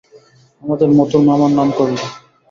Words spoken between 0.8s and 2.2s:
মথুর মামার নাম করলে।